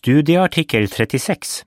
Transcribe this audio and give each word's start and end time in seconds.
Studieartikkel 0.00 0.86
36 0.88 1.66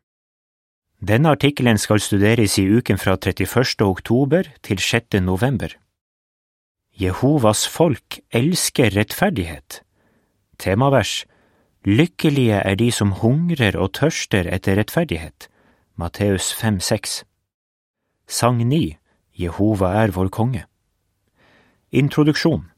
Denne 0.98 1.30
artikkelen 1.36 1.78
skal 1.78 2.00
studeres 2.02 2.56
i 2.58 2.64
uken 2.66 2.98
fra 2.98 3.14
31. 3.14 3.86
oktober 3.86 4.50
til 4.66 4.80
6. 4.82 5.20
november. 5.22 5.76
Jehovas 6.98 7.68
folk 7.70 8.18
elsker 8.34 8.90
rettferdighet. 8.98 9.84
Temavers 10.58 11.28
Lykkelige 11.86 12.58
er 12.58 12.74
de 12.82 12.90
som 12.90 13.14
hungrer 13.22 13.78
og 13.78 13.94
tørster 14.02 14.50
etter 14.50 14.82
rettferdighet. 14.82 15.46
Matteus 15.96 16.56
5,6 16.58 17.22
Sang 18.26 18.66
9 18.66 18.98
Jehova 19.38 19.94
er 20.02 20.18
vår 20.18 20.34
konge. 20.34 20.66
Introduksjon 21.92 22.73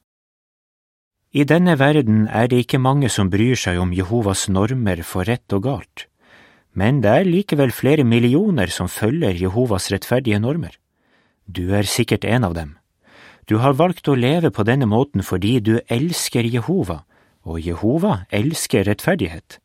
I 1.36 1.44
denne 1.44 1.74
verden 1.76 2.30
er 2.32 2.48
det 2.48 2.62
ikke 2.64 2.80
mange 2.80 3.10
som 3.12 3.28
bryr 3.28 3.58
seg 3.60 3.76
om 3.82 3.90
Jehovas 3.92 4.46
normer 4.48 5.02
for 5.04 5.28
rett 5.28 5.52
og 5.52 5.66
galt, 5.66 6.06
men 6.72 7.02
det 7.04 7.12
er 7.12 7.28
likevel 7.28 7.74
flere 7.76 8.06
millioner 8.08 8.72
som 8.72 8.88
følger 8.88 9.36
Jehovas 9.36 9.90
rettferdige 9.92 10.40
normer. 10.40 10.78
Du 11.44 11.76
er 11.76 11.84
sikkert 11.84 12.24
en 12.24 12.48
av 12.48 12.56
dem. 12.56 12.78
Du 13.52 13.58
har 13.60 13.76
valgt 13.76 14.08
å 14.08 14.16
leve 14.16 14.48
på 14.48 14.64
denne 14.64 14.88
måten 14.88 15.28
fordi 15.28 15.60
du 15.60 15.74
elsker 15.92 16.48
Jehova, 16.48 17.02
og 17.44 17.60
Jehova 17.60 18.24
elsker 18.32 18.88
rettferdighet. 18.88 19.60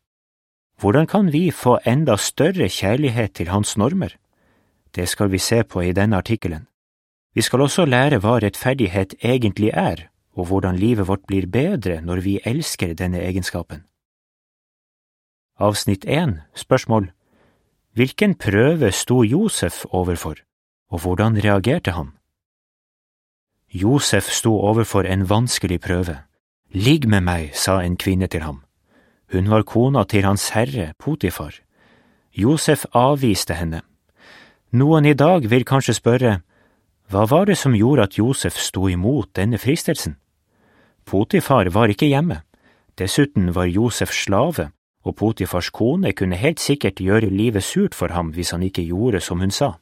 Hvordan 0.82 1.06
kan 1.06 1.30
vi 1.30 1.52
få 1.54 1.78
enda 1.86 2.18
større 2.18 2.66
kjærlighet 2.66 3.38
til 3.38 3.54
hans 3.54 3.76
normer? 3.78 4.18
Det 4.90 5.06
skal 5.06 5.30
vi 5.30 5.38
se 5.38 5.62
på 5.62 5.86
i 5.86 5.94
denne 5.94 6.18
artikkelen. 6.18 6.66
Vi 7.30 7.46
skal 7.46 7.62
også 7.62 7.86
lære 7.86 8.18
hva 8.18 8.40
rettferdighet 8.42 9.20
egentlig 9.22 9.70
er, 9.70 10.10
og 10.40 10.48
hvordan 10.48 10.78
livet 10.80 11.08
vårt 11.08 11.26
blir 11.28 11.46
bedre 11.46 12.00
når 12.00 12.24
vi 12.24 12.38
elsker 12.44 12.94
denne 12.96 13.20
egenskapen. 13.20 13.84
Avsnitt 15.60 16.06
1 16.08 16.38
Spørsmål 16.56 17.10
Hvilken 17.92 18.34
prøve 18.34 18.92
sto 18.92 19.22
Josef 19.22 19.84
overfor, 19.90 20.40
og 20.88 21.00
hvordan 21.04 21.36
reagerte 21.44 21.92
han? 21.92 22.14
Josef 23.72 24.30
sto 24.32 24.54
overfor 24.56 25.04
en 25.04 25.28
vanskelig 25.28 25.80
prøve. 25.80 26.16
Ligg 26.72 27.08
med 27.08 27.20
meg, 27.20 27.50
sa 27.54 27.80
en 27.82 27.96
kvinne 27.96 28.26
til 28.26 28.42
ham. 28.42 28.62
Hun 29.32 29.50
var 29.50 29.62
kona 29.62 30.04
til 30.04 30.24
hans 30.24 30.48
herre, 30.54 30.94
Potifar. 30.98 31.54
Josef 32.32 32.86
avviste 32.94 33.54
henne. 33.54 33.82
Noen 34.72 35.04
i 35.04 35.14
dag 35.14 35.50
vil 35.50 35.66
kanskje 35.66 35.94
spørre, 35.98 36.40
hva 37.10 37.26
var 37.26 37.46
det 37.50 37.58
som 37.58 37.74
gjorde 37.74 38.06
at 38.06 38.18
Josef 38.18 38.54
sto 38.54 38.88
imot 38.88 39.34
denne 39.34 39.58
fristelsen? 39.58 40.16
Potifar 41.04 41.70
var 41.74 41.90
ikke 41.90 42.06
hjemme, 42.06 42.42
dessuten 42.98 43.54
var 43.54 43.70
Josef 43.70 44.12
slave, 44.12 44.70
og 45.04 45.16
Potifars 45.16 45.70
kone 45.70 46.12
kunne 46.12 46.36
helt 46.36 46.60
sikkert 46.60 47.00
gjøre 47.00 47.30
livet 47.30 47.64
surt 47.64 47.94
for 47.94 48.12
ham 48.12 48.32
hvis 48.34 48.50
han 48.50 48.62
ikke 48.62 48.84
gjorde 48.84 49.20
som 49.20 49.40
hun 49.40 49.50
sa. 49.50 49.72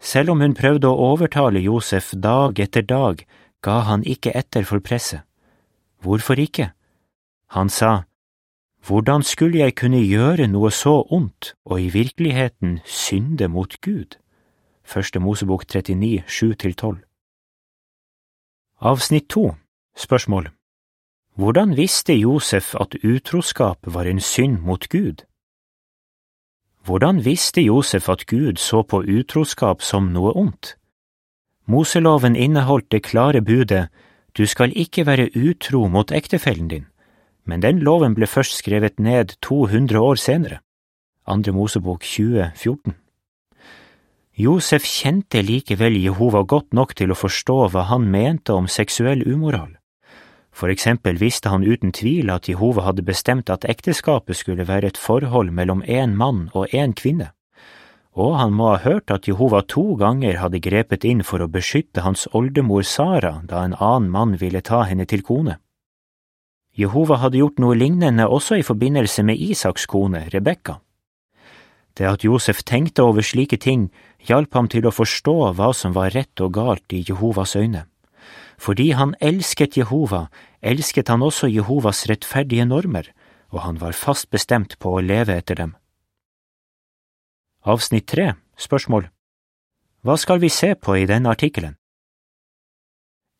Selv 0.00 0.32
om 0.32 0.40
hun 0.40 0.54
prøvde 0.58 0.88
å 0.88 1.10
overtale 1.12 1.60
Josef 1.62 2.10
dag 2.16 2.58
etter 2.58 2.82
dag, 2.82 3.20
ga 3.62 3.78
han 3.86 4.02
ikke 4.02 4.32
etter 4.34 4.64
for 4.66 4.82
presset. 4.82 5.22
Hvorfor 6.02 6.40
ikke? 6.40 6.72
Han 7.54 7.68
sa, 7.68 8.02
Hvordan 8.86 9.22
skulle 9.22 9.58
jeg 9.58 9.76
kunne 9.78 10.00
gjøre 10.02 10.48
noe 10.50 10.72
så 10.74 11.04
ondt 11.06 11.52
og 11.64 11.78
i 11.80 11.92
virkeligheten 11.94 12.80
synde 12.84 13.46
mot 13.48 13.76
Gud? 13.80 14.18
Første 14.82 15.20
Mosebok 15.20 15.68
39, 15.68 16.24
7–12 16.26 16.96
Avsnitt 18.80 19.28
2 19.30 19.52
Spørsmål 19.96 20.48
Hvordan 21.36 21.76
visste 21.76 22.14
Josef 22.14 22.74
at 22.80 22.94
utroskap 23.04 23.78
var 23.84 24.04
en 24.04 24.20
synd 24.20 24.60
mot 24.60 24.88
Gud? 24.88 25.24
Hvordan 26.84 27.24
visste 27.24 27.60
Josef 27.60 28.08
at 28.08 28.26
Gud 28.26 28.56
så 28.56 28.82
på 28.82 29.02
utroskap 29.02 29.82
som 29.82 30.08
noe 30.12 30.32
ondt? 30.32 30.76
Moseloven 31.66 32.36
inneholdt 32.36 32.90
det 32.90 33.02
klare 33.02 33.40
budet 33.40 33.88
du 34.36 34.46
skal 34.46 34.72
ikke 34.76 35.06
være 35.06 35.28
utro 35.36 35.86
mot 35.88 36.12
ektefellen 36.12 36.68
din, 36.68 36.86
men 37.44 37.60
den 37.62 37.78
loven 37.78 38.14
ble 38.14 38.26
først 38.26 38.56
skrevet 38.62 38.98
ned 38.98 39.36
200 39.40 40.00
år 40.00 40.16
senere, 40.16 40.58
Andre 41.26 41.52
Mosebok 41.52 42.00
2014. 42.02 42.96
Josef 44.38 44.88
kjente 44.88 45.42
likevel 45.44 46.00
Jehova 46.00 46.42
godt 46.42 46.72
nok 46.72 46.96
til 46.96 47.12
å 47.12 47.18
forstå 47.18 47.68
hva 47.68 47.84
han 47.92 48.08
mente 48.10 48.56
om 48.56 48.66
seksuell 48.66 49.22
umoral. 49.28 49.76
For 50.52 50.68
eksempel 50.68 51.16
visste 51.16 51.48
han 51.48 51.64
uten 51.64 51.92
tvil 51.96 52.30
at 52.30 52.48
Jehova 52.48 52.84
hadde 52.86 53.02
bestemt 53.02 53.50
at 53.50 53.64
ekteskapet 53.64 54.36
skulle 54.36 54.68
være 54.68 54.92
et 54.92 55.00
forhold 55.00 55.50
mellom 55.50 55.82
én 55.82 56.14
mann 56.14 56.50
og 56.52 56.68
én 56.76 56.92
kvinne, 56.92 57.32
og 58.12 58.36
han 58.36 58.52
må 58.52 58.68
ha 58.74 58.82
hørt 58.84 59.10
at 59.10 59.26
Jehova 59.28 59.62
to 59.64 59.94
ganger 59.96 60.36
hadde 60.42 60.60
grepet 60.60 61.04
inn 61.08 61.24
for 61.24 61.40
å 61.40 61.48
beskytte 61.48 62.04
hans 62.04 62.26
oldemor 62.36 62.84
Sara 62.84 63.40
da 63.48 63.64
en 63.64 63.76
annen 63.80 64.10
mann 64.12 64.36
ville 64.36 64.60
ta 64.60 64.82
henne 64.84 65.08
til 65.08 65.24
kone. 65.24 65.56
Jehova 66.76 67.18
hadde 67.20 67.40
gjort 67.40 67.60
noe 67.60 67.76
lignende 67.76 68.28
også 68.28 68.60
i 68.60 68.64
forbindelse 68.64 69.24
med 69.24 69.40
Isaks 69.40 69.86
kone, 69.86 70.26
Rebekka. 70.32 70.78
Det 71.96 72.06
at 72.08 72.24
Josef 72.24 72.62
tenkte 72.64 73.04
over 73.04 73.24
slike 73.24 73.58
ting, 73.60 73.90
hjalp 74.24 74.54
ham 74.56 74.68
til 74.72 74.86
å 74.88 74.92
forstå 74.92 75.52
hva 75.56 75.72
som 75.76 75.92
var 75.92 76.14
rett 76.16 76.40
og 76.40 76.54
galt 76.56 76.92
i 76.92 77.02
Jehovas 77.08 77.56
øyne. 77.56 77.84
Fordi 78.58 78.92
han 78.92 79.14
elsket 79.20 79.76
Jehova, 79.76 80.28
elsket 80.60 81.08
han 81.08 81.22
også 81.22 81.48
Jehovas 81.50 82.06
rettferdige 82.10 82.66
normer, 82.66 83.08
og 83.52 83.60
han 83.66 83.80
var 83.80 83.92
fast 83.92 84.30
bestemt 84.30 84.78
på 84.78 84.96
å 84.96 85.04
leve 85.04 85.36
etter 85.36 85.58
dem. 85.58 85.76
Avsnitt 87.62 88.08
tre 88.10 88.32
Spørsmål 88.58 89.08
Hva 90.02 90.16
skal 90.18 90.40
vi 90.42 90.50
se 90.50 90.74
på 90.74 90.96
i 90.98 91.06
denne 91.06 91.30
artikkelen? 91.30 91.76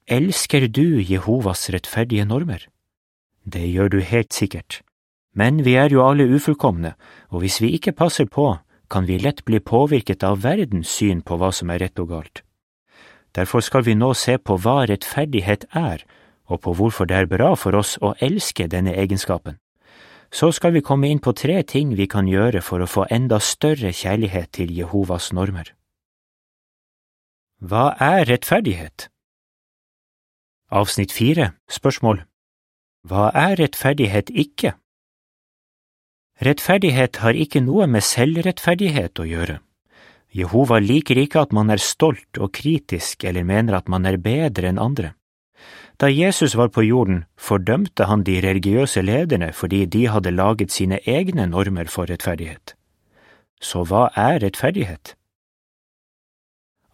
Elsker 0.07 0.67
du 0.69 1.01
Jehovas 1.03 1.69
rettferdige 1.71 2.25
normer? 2.27 2.67
Det 3.45 3.65
gjør 3.67 3.89
du 3.89 4.01
helt 4.01 4.33
sikkert. 4.33 4.83
Men 5.35 5.63
vi 5.65 5.75
er 5.81 5.91
jo 5.95 6.03
alle 6.05 6.27
ufullkomne, 6.29 6.95
og 7.31 7.43
hvis 7.43 7.61
vi 7.63 7.73
ikke 7.77 7.95
passer 7.97 8.27
på, 8.27 8.59
kan 8.91 9.07
vi 9.09 9.19
lett 9.19 9.45
bli 9.49 9.61
påvirket 9.61 10.23
av 10.27 10.43
verdens 10.45 10.91
syn 10.93 11.23
på 11.23 11.39
hva 11.41 11.53
som 11.55 11.71
er 11.73 11.81
rett 11.87 12.03
og 12.03 12.11
galt. 12.13 12.43
Derfor 13.35 13.61
skal 13.61 13.85
vi 13.87 13.95
nå 13.95 14.13
se 14.15 14.37
på 14.39 14.59
hva 14.61 14.83
rettferdighet 14.89 15.65
er, 15.73 16.05
og 16.45 16.61
på 16.61 16.75
hvorfor 16.77 17.09
det 17.09 17.17
er 17.17 17.31
bra 17.31 17.55
for 17.57 17.77
oss 17.79 17.97
å 18.01 18.13
elske 18.21 18.67
denne 18.69 18.93
egenskapen. 18.93 19.57
Så 20.33 20.51
skal 20.53 20.73
vi 20.73 20.85
komme 20.85 21.09
inn 21.09 21.21
på 21.21 21.33
tre 21.37 21.63
ting 21.63 21.97
vi 21.97 22.07
kan 22.09 22.29
gjøre 22.29 22.61
for 22.65 22.81
å 22.81 22.89
få 22.89 23.07
enda 23.11 23.39
større 23.41 23.93
kjærlighet 23.93 24.53
til 24.53 24.73
Jehovas 24.73 25.33
normer. 25.33 25.73
Hva 27.61 27.93
er 28.01 28.25
rettferdighet? 28.29 29.09
Avsnitt 30.73 31.13
fire 31.13 31.53
Spørsmål 31.69 32.25
Hva 33.09 33.29
er 33.37 33.59
rettferdighet 33.61 34.33
ikke? 34.33 34.73
Rettferdighet 36.43 37.21
har 37.23 37.37
ikke 37.37 37.61
noe 37.61 37.87
med 37.87 38.03
selvrettferdighet 38.03 39.21
å 39.21 39.29
gjøre. 39.29 39.61
Jehova 40.33 40.79
liker 40.81 41.19
ikke 41.21 41.43
at 41.45 41.53
man 41.53 41.71
er 41.71 41.81
stolt 41.83 42.39
og 42.41 42.55
kritisk 42.57 43.25
eller 43.29 43.45
mener 43.45 43.77
at 43.77 43.89
man 43.93 44.07
er 44.09 44.17
bedre 44.17 44.71
enn 44.71 44.81
andre. 44.81 45.13
Da 46.01 46.09
Jesus 46.09 46.57
var 46.57 46.73
på 46.73 46.83
jorden, 46.83 47.25
fordømte 47.37 48.09
han 48.09 48.25
de 48.25 48.41
religiøse 48.41 49.03
lederne 49.05 49.53
fordi 49.53 49.85
de 49.87 50.07
hadde 50.09 50.33
laget 50.33 50.73
sine 50.73 50.99
egne 51.07 51.47
normer 51.47 51.91
for 51.93 52.09
rettferdighet. 52.09 52.75
Så 53.61 53.85
hva 53.85 54.09
er 54.17 54.41
rettferdighet? 54.43 55.15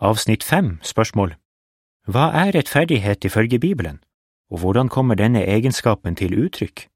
Avsnitt 0.01 0.45
fem 0.45 0.77
Spørsmål 0.83 1.39
Hva 2.07 2.29
er 2.43 2.53
rettferdighet 2.59 3.25
ifølge 3.25 3.59
Bibelen, 3.59 4.03
og 4.51 4.61
hvordan 4.61 4.89
kommer 4.89 5.15
denne 5.15 5.47
egenskapen 5.47 6.17
til 6.17 6.37
uttrykk? 6.45 6.89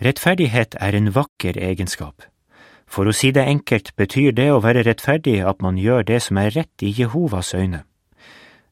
Rettferdighet 0.00 0.76
er 0.80 0.96
en 0.96 1.14
vakker 1.14 1.58
egenskap. 1.60 2.24
For 2.90 3.06
å 3.06 3.14
si 3.14 3.30
det 3.30 3.46
enkelt 3.46 3.92
betyr 3.94 4.34
det 4.34 4.48
å 4.50 4.62
være 4.64 4.82
rettferdig 4.82 5.38
at 5.46 5.62
man 5.62 5.78
gjør 5.78 6.02
det 6.08 6.18
som 6.26 6.40
er 6.42 6.50
rett 6.56 6.82
i 6.82 6.90
Jehovas 6.90 7.54
øyne. 7.54 7.84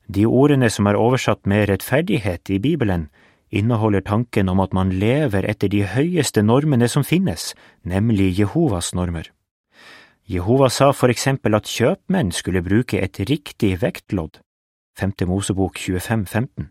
De 0.09 0.25
ordene 0.27 0.71
som 0.73 0.89
er 0.91 0.99
oversatt 0.99 1.47
med 1.47 1.69
rettferdighet 1.71 2.51
i 2.51 2.59
Bibelen, 2.59 3.09
inneholder 3.51 4.03
tanken 4.03 4.49
om 4.49 4.61
at 4.61 4.75
man 4.75 4.91
lever 4.91 5.47
etter 5.49 5.71
de 5.71 5.85
høyeste 5.87 6.43
normene 6.43 6.89
som 6.89 7.05
finnes, 7.05 7.53
nemlig 7.85 8.33
Jehovas 8.41 8.91
normer. 8.95 9.31
Jehova 10.29 10.69
sa 10.69 10.91
for 10.93 11.09
eksempel 11.09 11.57
at 11.57 11.71
kjøpmenn 11.71 12.35
skulle 12.37 12.61
bruke 12.65 12.99
et 13.01 13.17
riktig 13.31 13.79
vektlodd, 13.81 14.43
5. 15.01 15.15
Mosebok 15.31 15.79
25, 15.79 16.27
15. 16.27 16.69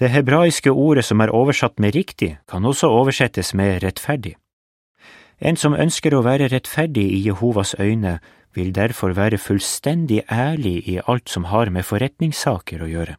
Det 0.00 0.08
hebraiske 0.08 0.72
ordet 0.72 1.04
som 1.04 1.20
er 1.20 1.34
oversatt 1.34 1.76
med 1.82 1.92
riktig, 1.98 2.38
kan 2.48 2.64
også 2.64 2.88
oversettes 2.88 3.52
med 3.54 3.82
rettferdig. 3.84 4.38
En 5.42 5.58
som 5.58 5.74
ønsker 5.74 6.14
å 6.14 6.22
være 6.22 6.46
rettferdig 6.52 7.02
i 7.16 7.18
Jehovas 7.26 7.74
øyne, 7.74 8.20
vil 8.54 8.70
derfor 8.72 9.14
være 9.16 9.40
fullstendig 9.42 10.22
ærlig 10.30 10.76
i 10.88 11.00
alt 11.06 11.28
som 11.28 11.48
har 11.50 11.70
med 11.74 11.86
forretningssaker 11.88 12.84
å 12.84 12.90
gjøre. 12.90 13.16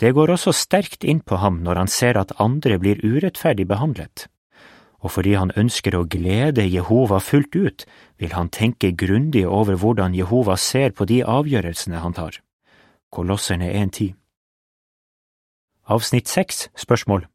Det 0.00 0.12
går 0.12 0.34
også 0.34 0.52
sterkt 0.52 1.04
inn 1.04 1.22
på 1.24 1.38
ham 1.40 1.62
når 1.64 1.78
han 1.80 1.88
ser 1.88 2.18
at 2.20 2.34
andre 2.42 2.78
blir 2.78 3.00
urettferdig 3.00 3.68
behandlet. 3.68 4.28
og 5.02 5.10
fordi 5.10 5.32
han 5.34 5.50
ønsker 5.58 5.96
å 5.98 6.06
glede 6.06 6.62
Jehova 6.62 7.18
fullt 7.18 7.56
ut, 7.56 7.84
vil 8.18 8.32
han 8.38 8.48
tenke 8.48 8.92
grundig 8.94 9.42
over 9.46 9.74
hvordan 9.74 10.14
Jehova 10.14 10.54
ser 10.56 10.94
på 10.94 11.04
de 11.10 11.24
avgjørelsene 11.26 11.98
han 11.98 12.14
tar. 12.14 12.38
Kolosserne 13.10 13.72
1.10 13.72 14.14
Avsnitt 15.90 16.28
6 16.28 16.68
Spørsmål 16.76 17.26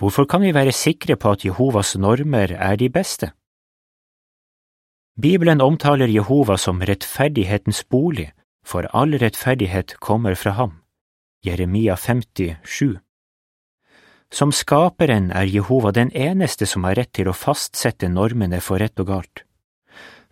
Hvorfor 0.00 0.24
kan 0.24 0.40
vi 0.40 0.54
være 0.56 0.72
sikre 0.72 1.16
på 1.20 1.34
at 1.36 1.42
Jehovas 1.44 1.92
normer 2.00 2.54
er 2.56 2.76
de 2.80 2.88
beste? 2.88 3.32
Bibelen 5.20 5.60
omtaler 5.60 6.08
Jehova 6.08 6.56
som 6.56 6.80
rettferdighetens 6.80 7.84
bolig, 7.84 8.30
for 8.64 8.88
all 8.96 9.18
rettferdighet 9.20 9.98
kommer 10.00 10.34
fra 10.34 10.54
ham. 10.56 10.72
Jeremia 11.44 11.98
50, 12.00 12.56
7. 12.64 12.96
Som 14.32 14.52
skaperen 14.52 15.28
er 15.36 15.44
Jehova 15.44 15.92
den 15.92 16.08
eneste 16.16 16.64
som 16.64 16.88
har 16.88 16.96
rett 16.96 17.12
til 17.12 17.28
å 17.28 17.36
fastsette 17.36 18.08
normene 18.08 18.62
for 18.64 18.80
rett 18.80 18.96
og 19.04 19.12
galt. 19.12 19.44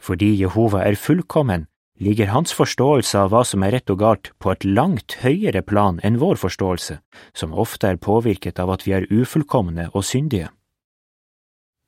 Fordi 0.00 0.32
Jehova 0.38 0.86
er 0.88 0.96
fullkommen, 0.96 1.68
ligger 1.98 2.30
hans 2.30 2.52
forståelse 2.54 3.18
av 3.18 3.32
hva 3.32 3.42
som 3.46 3.64
er 3.66 3.74
rett 3.74 3.90
og 3.90 3.98
galt 4.02 4.30
på 4.38 4.52
et 4.52 4.64
langt 4.64 5.18
høyere 5.22 5.62
plan 5.66 5.98
enn 6.06 6.20
vår 6.22 6.38
forståelse, 6.38 7.00
som 7.34 7.54
ofte 7.54 7.90
er 7.90 7.98
påvirket 7.98 8.60
av 8.62 8.70
at 8.74 8.86
vi 8.86 8.94
er 8.94 9.08
ufullkomne 9.10 9.90
og 9.92 10.06
syndige. 10.06 10.52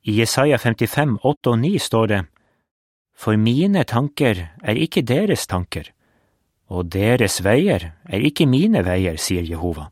I 0.03 0.17
Jesaja 0.21 0.59
55, 0.59 1.19
8 1.23 1.51
og 1.53 1.59
9 1.61 1.79
står 1.79 2.07
det, 2.09 2.21
For 3.15 3.37
mine 3.37 3.85
tanker 3.85 4.47
er 4.63 4.77
ikke 4.77 5.03
deres 5.05 5.47
tanker, 5.47 5.93
og 6.71 6.89
deres 6.91 7.43
veier 7.45 7.93
er 8.09 8.25
ikke 8.25 8.47
mine 8.47 8.83
veier, 8.87 9.19
sier 9.19 9.45
Jehova. 9.45 9.91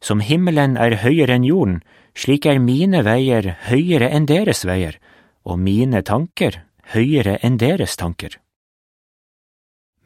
Som 0.00 0.20
himmelen 0.20 0.76
er 0.76 0.98
høyere 1.02 1.36
enn 1.36 1.44
jorden, 1.44 1.82
slik 2.16 2.46
er 2.46 2.58
mine 2.62 3.02
veier 3.04 3.56
høyere 3.68 4.08
enn 4.08 4.26
deres 4.26 4.64
veier, 4.64 4.96
og 5.44 5.58
mine 5.60 6.02
tanker 6.02 6.62
høyere 6.94 7.38
enn 7.44 7.58
deres 7.60 7.96
tanker. 7.96 8.40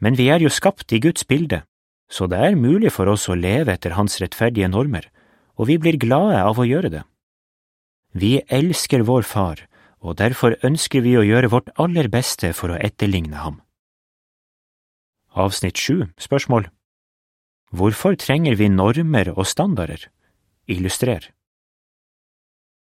Men 0.01 0.17
vi 0.17 0.27
er 0.33 0.41
jo 0.41 0.49
skapt 0.49 0.91
i 0.91 0.99
Guds 0.99 1.27
bilde, 1.29 1.61
så 2.11 2.27
det 2.27 2.39
er 2.41 2.59
mulig 2.59 2.91
for 2.91 3.07
oss 3.07 3.29
å 3.29 3.37
leve 3.37 3.71
etter 3.73 3.95
Hans 3.95 4.17
rettferdige 4.21 4.67
normer, 4.67 5.07
og 5.55 5.69
vi 5.69 5.77
blir 5.77 5.99
glade 6.01 6.41
av 6.41 6.59
å 6.59 6.67
gjøre 6.67 6.89
det. 6.89 7.03
Vi 8.17 8.41
elsker 8.49 9.05
vår 9.07 9.23
Far, 9.23 9.67
og 10.01 10.17
derfor 10.19 10.57
ønsker 10.65 11.05
vi 11.05 11.15
å 11.15 11.25
gjøre 11.25 11.51
vårt 11.53 11.69
aller 11.79 12.09
beste 12.11 12.51
for 12.57 12.73
å 12.73 12.79
etterligne 12.81 13.37
ham. 13.45 13.61
Avsnitt 15.31 15.79
sju 15.79 16.09
Spørsmål 16.19 16.65
Hvorfor 17.71 18.17
trenger 18.19 18.57
vi 18.59 18.67
normer 18.67 19.29
og 19.31 19.45
standarder? 19.47 20.09
Illustrer. 20.67 21.29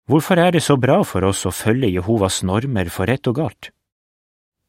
Hvorfor 0.08 0.40
er 0.40 0.54
det 0.54 0.62
så 0.64 0.78
bra 0.80 1.02
for 1.04 1.26
oss 1.28 1.44
å 1.44 1.52
følge 1.52 1.90
Jehovas 1.92 2.40
normer 2.40 2.88
for 2.88 3.10
rett 3.10 3.28
og 3.28 3.36
galt? 3.42 3.68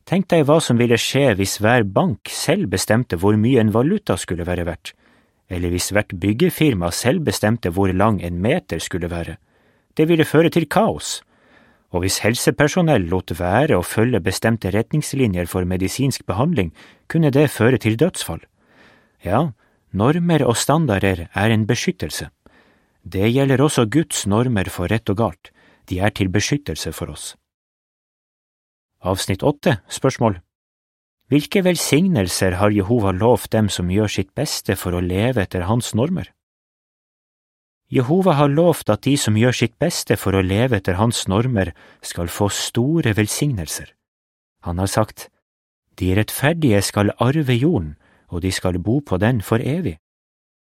Tenk 0.10 0.26
deg 0.34 0.48
hva 0.50 0.56
som 0.58 0.80
ville 0.82 0.98
skje 0.98 1.36
hvis 1.38 1.60
hver 1.62 1.84
bank 1.86 2.32
selv 2.34 2.72
bestemte 2.72 3.20
hvor 3.22 3.36
mye 3.38 3.62
en 3.62 3.70
valuta 3.70 4.16
skulle 4.18 4.48
være 4.48 4.64
verdt, 4.66 4.96
eller 5.54 5.70
hvis 5.70 5.92
hvert 5.94 6.16
byggefirma 6.18 6.90
selv 6.90 7.28
bestemte 7.28 7.70
hvor 7.76 7.94
lang 7.94 8.18
en 8.26 8.40
meter 8.42 8.82
skulle 8.82 9.12
være. 9.12 9.36
Det 9.94 10.08
ville 10.10 10.26
føre 10.26 10.50
til 10.50 10.66
kaos. 10.66 11.20
Og 11.94 12.02
hvis 12.02 12.18
helsepersonell 12.24 13.06
lot 13.12 13.36
være 13.38 13.78
å 13.78 13.86
følge 13.86 14.22
bestemte 14.26 14.72
retningslinjer 14.74 15.46
for 15.50 15.70
medisinsk 15.70 16.26
behandling, 16.26 16.72
kunne 17.06 17.30
det 17.30 17.52
føre 17.54 17.78
til 17.78 17.98
dødsfall. 18.02 18.42
Ja, 19.22 19.52
Normer 19.94 20.42
og 20.46 20.58
standarder 20.58 21.28
er 21.34 21.54
en 21.54 21.68
beskyttelse. 21.70 22.32
Det 23.06 23.30
gjelder 23.30 23.62
også 23.62 23.86
Guds 23.86 24.26
normer 24.26 24.74
for 24.74 24.90
rett 24.90 25.10
og 25.14 25.22
galt, 25.22 25.54
de 25.86 26.02
er 26.02 26.14
til 26.14 26.34
beskyttelse 26.34 26.94
for 26.98 27.14
oss. 27.14 27.36
Avsnitt 29.00 29.44
åtte 29.44 29.78
Spørsmål 29.88 30.42
Hvilke 31.32 31.62
velsignelser 31.64 32.58
har 32.60 32.74
Jehova 32.76 33.14
lovt 33.16 33.54
dem 33.56 33.70
som 33.72 33.88
gjør 33.88 34.12
sitt 34.12 34.34
beste 34.36 34.76
for 34.76 34.92
å 34.92 35.00
leve 35.00 35.46
etter 35.46 35.64
hans 35.70 35.94
normer? 35.96 36.34
Jehova 37.90 38.36
har 38.36 38.52
lovt 38.52 38.92
at 38.92 39.06
de 39.08 39.16
som 39.18 39.38
gjør 39.40 39.56
sitt 39.56 39.78
beste 39.80 40.18
for 40.20 40.36
å 40.36 40.44
leve 40.44 40.82
etter 40.82 41.00
hans 41.00 41.24
normer, 41.32 41.72
skal 42.04 42.28
få 42.28 42.50
store 42.52 43.16
velsignelser. 43.16 43.96
Han 44.68 44.84
har 44.84 44.92
sagt, 44.92 45.30
De 45.96 46.12
rettferdige 46.16 46.82
skal 46.82 47.12
arve 47.20 47.56
jorden, 47.56 47.96
og 48.28 48.42
de 48.42 48.52
skal 48.52 48.80
bo 48.80 49.00
på 49.00 49.18
den 49.18 49.42
for 49.42 49.60
evig. 49.60 49.98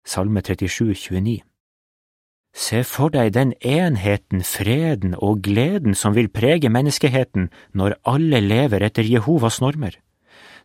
Salme 0.05 0.41
37, 0.41 0.95
29 0.95 1.50
Se 2.53 2.83
for 2.83 3.13
deg 3.13 3.31
den 3.33 3.53
enheten, 3.63 4.43
freden 4.43 5.15
og 5.15 5.41
gleden 5.47 5.95
som 5.95 6.15
vil 6.15 6.27
prege 6.29 6.69
menneskeheten 6.69 7.49
når 7.73 7.95
alle 8.03 8.41
lever 8.43 8.83
etter 8.83 9.07
Jehovas 9.07 9.61
normer. 9.63 9.95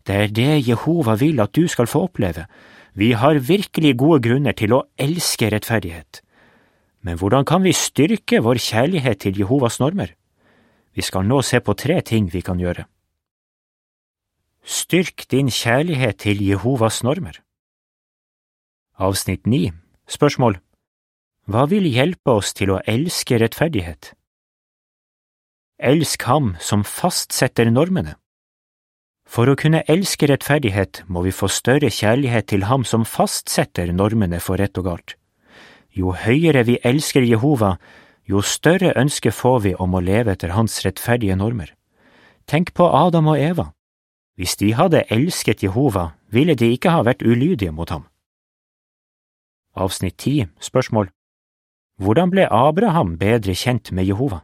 Det 0.06 0.14
er 0.14 0.28
det 0.30 0.68
Jehova 0.68 1.14
vil 1.18 1.40
at 1.42 1.54
du 1.54 1.66
skal 1.68 1.86
få 1.86 2.06
oppleve. 2.08 2.46
Vi 2.94 3.12
har 3.12 3.38
virkelig 3.38 3.96
gode 3.98 4.22
grunner 4.28 4.52
til 4.52 4.74
å 4.74 4.84
elske 4.98 5.50
rettferdighet. 5.50 6.22
Men 7.02 7.18
hvordan 7.18 7.44
kan 7.46 7.62
vi 7.62 7.74
styrke 7.74 8.42
vår 8.42 8.58
kjærlighet 8.58 9.20
til 9.22 9.38
Jehovas 9.38 9.78
normer? 9.78 10.14
Vi 10.94 11.02
skal 11.02 11.26
nå 11.26 11.42
se 11.42 11.60
på 11.60 11.74
tre 11.74 12.00
ting 12.02 12.30
vi 12.32 12.42
kan 12.42 12.58
gjøre. 12.58 12.86
Styrk 14.66 15.28
din 15.30 15.50
kjærlighet 15.52 16.18
til 16.24 16.42
Jehovas 16.42 17.02
normer. 17.06 17.42
Avsnitt 18.98 19.46
9 19.46 19.70
Spørsmål 20.08 20.58
Hva 21.46 21.68
vil 21.70 21.84
hjelpe 21.86 22.32
oss 22.40 22.50
til 22.58 22.72
å 22.74 22.80
elske 22.90 23.38
rettferdighet? 23.38 24.16
Elsk 25.78 26.24
ham 26.26 26.56
som 26.58 26.82
fastsetter 26.82 27.70
normene. 27.70 28.16
For 29.30 29.46
å 29.46 29.54
kunne 29.58 29.84
elske 29.86 30.26
rettferdighet 30.26 31.04
må 31.06 31.22
vi 31.22 31.34
få 31.34 31.46
større 31.46 31.90
kjærlighet 31.92 32.48
til 32.50 32.66
ham 32.66 32.82
som 32.82 33.06
fastsetter 33.06 33.92
normene 33.94 34.40
for 34.42 34.58
rett 34.58 34.74
og 34.82 34.88
galt. 34.88 35.14
Jo 35.94 36.16
høyere 36.18 36.64
vi 36.66 36.80
elsker 36.82 37.22
Jehova, 37.22 37.76
jo 38.26 38.42
større 38.42 38.90
ønske 38.98 39.30
får 39.30 39.58
vi 39.68 39.74
om 39.78 39.94
å 39.94 40.02
leve 40.02 40.34
etter 40.34 40.54
hans 40.56 40.80
rettferdige 40.82 41.38
normer. 41.38 41.70
Tenk 42.50 42.74
på 42.74 42.90
Adam 42.90 43.30
og 43.30 43.38
Eva. 43.38 43.70
Hvis 44.34 44.58
de 44.58 44.74
hadde 44.74 45.06
elsket 45.14 45.62
Jehova, 45.62 46.16
ville 46.26 46.58
de 46.58 46.74
ikke 46.74 46.90
ha 46.90 47.06
vært 47.06 47.22
ulydige 47.22 47.70
mot 47.70 47.90
ham. 47.94 48.08
Avsnitt 49.76 50.18
10 50.18 50.50
Spørsmål 50.58 51.12
Hvordan 51.96 52.28
ble 52.28 52.44
Abraham 52.52 53.14
bedre 53.16 53.54
kjent 53.56 53.88
med 53.92 54.04
Jehova? 54.04 54.42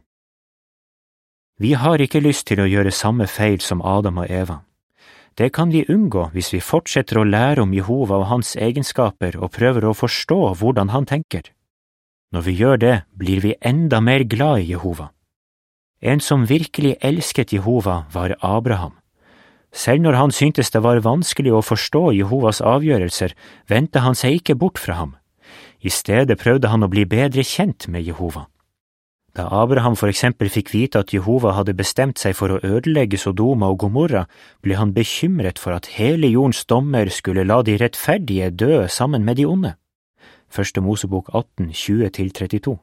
Vi 1.61 1.75
har 1.77 2.01
ikke 2.01 2.23
lyst 2.23 2.47
til 2.49 2.63
å 2.63 2.65
gjøre 2.65 2.89
samme 2.89 3.27
feil 3.29 3.59
som 3.61 3.83
Adam 3.85 4.17
og 4.23 4.31
Eva. 4.31 4.63
Det 5.37 5.51
kan 5.53 5.69
vi 5.69 5.85
unngå 5.85 6.31
hvis 6.33 6.49
vi 6.55 6.61
fortsetter 6.65 7.21
å 7.21 7.27
lære 7.29 7.61
om 7.61 7.73
Jehova 7.73 8.17
og 8.23 8.27
hans 8.31 8.55
egenskaper 8.57 9.37
og 9.37 9.53
prøver 9.53 9.85
å 9.85 9.93
forstå 9.93 10.39
hvordan 10.57 10.89
han 10.93 11.05
tenker. 11.05 11.53
Når 12.33 12.41
vi 12.41 12.57
gjør 12.57 12.77
det, 12.81 12.95
blir 13.13 13.45
vi 13.45 13.55
enda 13.61 14.01
mer 14.01 14.25
glad 14.25 14.65
i 14.65 14.71
Jehova. 14.73 15.11
En 16.01 16.19
som 16.19 16.49
virkelig 16.49 16.97
elsket 17.05 17.53
Jehova, 17.53 18.07
var 18.09 18.33
Abraham. 18.41 18.97
Selv 19.71 20.01
når 20.01 20.17
han 20.17 20.31
syntes 20.33 20.73
det 20.73 20.81
var 20.81 21.05
vanskelig 21.05 21.53
å 21.53 21.65
forstå 21.65 22.11
Jehovas 22.17 22.65
avgjørelser, 22.65 23.37
vendte 23.69 24.01
han 24.01 24.17
seg 24.17 24.41
ikke 24.41 24.57
bort 24.57 24.81
fra 24.81 24.97
ham. 25.05 25.13
I 25.83 25.91
stedet 25.91 26.39
prøvde 26.39 26.71
han 26.71 26.85
å 26.85 26.91
bli 26.91 27.03
bedre 27.05 27.43
kjent 27.43 27.89
med 27.91 28.07
Jehova. 28.07 28.47
Da 29.33 29.47
Abraham 29.49 29.95
for 29.97 30.11
eksempel 30.11 30.51
fikk 30.53 30.69
vite 30.71 31.01
at 31.01 31.11
Jehova 31.13 31.55
hadde 31.57 31.73
bestemt 31.73 32.21
seg 32.21 32.35
for 32.37 32.53
å 32.53 32.59
ødelegge 32.61 33.17
Sodoma 33.17 33.71
og 33.73 33.79
Gomorra, 33.81 34.27
ble 34.61 34.77
han 34.77 34.93
bekymret 34.93 35.57
for 35.59 35.73
at 35.73 35.89
hele 35.97 36.29
jordens 36.29 36.61
dommer 36.69 37.09
skulle 37.09 37.45
la 37.49 37.63
de 37.65 37.79
rettferdige 37.81 38.51
dø 38.53 38.85
sammen 38.87 39.25
med 39.25 39.41
de 39.41 39.47
onde. 39.49 39.73
Første 40.53 40.81
Mosebok 40.85 41.33
18, 41.33 41.71
20–32 41.73 42.77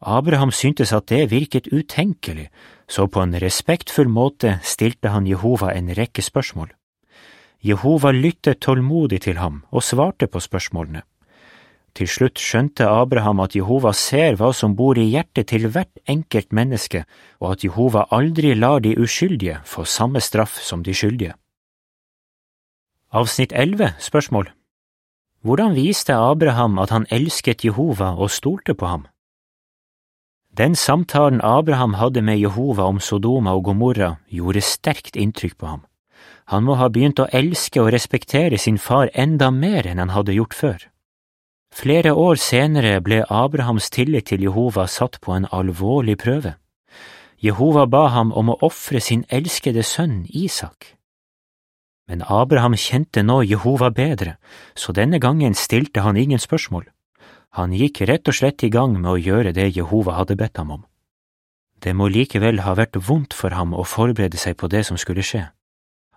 Abraham 0.00 0.50
syntes 0.50 0.92
at 0.96 1.06
det 1.12 1.30
virket 1.30 1.68
utenkelig, 1.70 2.48
så 2.88 3.06
på 3.06 3.22
en 3.22 3.36
respektfull 3.38 4.08
måte 4.08 4.58
stilte 4.64 5.12
han 5.14 5.28
Jehova 5.28 5.70
en 5.76 5.92
rekke 5.94 6.24
spørsmål. 6.24 6.72
Jehova 7.62 8.10
lyttet 8.10 8.62
tålmodig 8.64 9.20
til 9.28 9.38
ham 9.38 9.62
og 9.70 9.84
svarte 9.84 10.26
på 10.26 10.40
spørsmålene. 10.40 11.04
Til 11.94 12.08
slutt 12.08 12.38
skjønte 12.38 12.86
Abraham 12.86 13.40
at 13.42 13.56
Jehova 13.58 13.92
ser 13.96 14.36
hva 14.38 14.52
som 14.54 14.76
bor 14.78 14.98
i 14.98 15.08
hjertet 15.10 15.50
til 15.50 15.66
hvert 15.68 15.98
enkelt 16.06 16.52
menneske, 16.54 17.04
og 17.42 17.56
at 17.56 17.64
Jehova 17.66 18.06
aldri 18.14 18.54
lar 18.54 18.80
de 18.84 18.94
uskyldige 18.98 19.58
få 19.66 19.84
samme 19.84 20.22
straff 20.22 20.60
som 20.62 20.84
de 20.86 20.94
skyldige. 20.94 21.34
Avsnitt 23.10 23.52
11 23.52 23.96
Spørsmål 23.98 24.52
Hvordan 25.42 25.74
viste 25.74 26.14
Abraham 26.14 26.78
at 26.78 26.90
han 26.90 27.06
elsket 27.10 27.64
Jehova 27.64 28.14
og 28.14 28.30
stolte 28.30 28.74
på 28.74 28.86
ham? 28.86 29.06
Den 30.58 30.74
samtalen 30.74 31.40
Abraham 31.42 31.94
hadde 31.94 32.22
med 32.22 32.38
Jehova 32.38 32.82
om 32.82 33.00
Sodoma 33.00 33.54
og 33.54 33.64
Gomorra, 33.64 34.16
gjorde 34.28 34.60
sterkt 34.60 35.16
inntrykk 35.16 35.56
på 35.58 35.66
ham. 35.66 35.82
Han 36.50 36.64
må 36.66 36.74
ha 36.74 36.88
begynt 36.90 37.22
å 37.22 37.28
elske 37.32 37.82
og 37.82 37.92
respektere 37.94 38.58
sin 38.58 38.78
far 38.78 39.10
enda 39.14 39.50
mer 39.50 39.86
enn 39.86 40.02
han 40.02 40.10
hadde 40.10 40.34
gjort 40.34 40.54
før. 40.54 40.78
Flere 41.70 42.12
år 42.12 42.34
senere 42.34 42.98
ble 43.00 43.22
Abrahams 43.30 43.90
tillit 43.90 44.26
til 44.30 44.42
Jehova 44.42 44.86
satt 44.90 45.20
på 45.22 45.32
en 45.36 45.46
alvorlig 45.52 46.18
prøve. 46.18 46.56
Jehova 47.40 47.86
ba 47.86 48.08
ham 48.12 48.32
om 48.36 48.50
å 48.52 48.58
ofre 48.66 49.00
sin 49.00 49.24
elskede 49.30 49.82
sønn 49.86 50.26
Isak. 50.28 50.96
Men 52.10 52.24
Abraham 52.26 52.74
kjente 52.74 53.22
nå 53.22 53.40
Jehova 53.46 53.88
bedre, 53.94 54.36
så 54.74 54.92
denne 54.92 55.20
gangen 55.22 55.54
stilte 55.54 56.02
han 56.02 56.18
ingen 56.18 56.42
spørsmål. 56.42 56.84
Han 57.56 57.72
gikk 57.72 58.02
rett 58.10 58.28
og 58.28 58.34
slett 58.34 58.62
i 58.66 58.70
gang 58.70 58.98
med 58.98 59.10
å 59.10 59.18
gjøre 59.18 59.54
det 59.54 59.70
Jehova 59.76 60.18
hadde 60.18 60.36
bedt 60.36 60.58
ham 60.58 60.74
om. 60.74 60.82
Det 61.80 61.94
må 61.96 62.10
likevel 62.12 62.60
ha 62.66 62.74
vært 62.76 62.98
vondt 63.08 63.32
for 63.34 63.54
ham 63.56 63.72
å 63.72 63.86
forberede 63.86 64.36
seg 64.36 64.58
på 64.60 64.68
det 64.68 64.84
som 64.90 64.98
skulle 65.00 65.24
skje. 65.24 65.46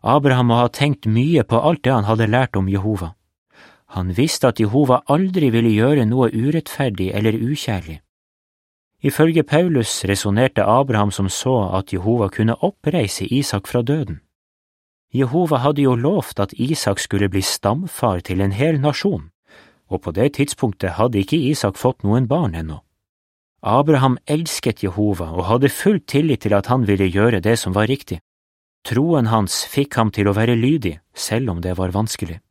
Abraham 0.04 0.50
må 0.52 0.60
ha 0.60 0.68
tenkt 0.68 1.08
mye 1.08 1.46
på 1.48 1.62
alt 1.62 1.86
det 1.86 1.94
han 1.94 2.10
hadde 2.10 2.28
lært 2.28 2.60
om 2.60 2.68
Jehova. 2.68 3.14
Han 3.94 4.10
visste 4.18 4.50
at 4.50 4.60
Jehova 4.60 5.04
aldri 5.06 5.52
ville 5.54 5.70
gjøre 5.70 6.08
noe 6.10 6.32
urettferdig 6.34 7.12
eller 7.14 7.38
ukjærlig. 7.38 8.00
Ifølge 9.04 9.44
Paulus 9.44 10.06
resonnerte 10.10 10.64
Abraham 10.64 11.12
som 11.12 11.30
så 11.30 11.56
at 11.78 11.94
Jehova 11.94 12.30
kunne 12.30 12.56
oppreise 12.56 13.26
Isak 13.26 13.68
fra 13.68 13.82
døden. 13.82 14.22
Jehova 15.14 15.60
hadde 15.62 15.84
jo 15.84 15.94
lovt 15.96 16.40
at 16.40 16.54
Isak 16.58 17.00
skulle 17.00 17.30
bli 17.30 17.42
stamfar 17.42 18.24
til 18.26 18.42
en 18.42 18.52
hel 18.52 18.80
nasjon, 18.82 19.30
og 19.90 20.02
på 20.02 20.12
det 20.12 20.34
tidspunktet 20.40 20.98
hadde 20.98 21.20
ikke 21.22 21.38
Isak 21.52 21.78
fått 21.78 22.02
noen 22.04 22.26
barn 22.28 22.56
ennå. 22.56 22.80
Abraham 23.62 24.18
elsket 24.28 24.82
Jehova 24.84 25.30
og 25.32 25.46
hadde 25.52 25.70
full 25.70 26.02
tillit 26.02 26.42
til 26.48 26.56
at 26.58 26.68
han 26.68 26.88
ville 26.88 27.06
gjøre 27.08 27.40
det 27.40 27.60
som 27.60 27.76
var 27.78 27.88
riktig. 27.88 28.20
Troen 28.84 29.30
hans 29.32 29.62
fikk 29.70 29.96
ham 29.96 30.10
til 30.12 30.28
å 30.28 30.36
være 30.36 30.58
lydig, 30.60 30.98
selv 31.14 31.54
om 31.54 31.62
det 31.62 31.78
var 31.78 31.94
vanskelig. 31.96 32.42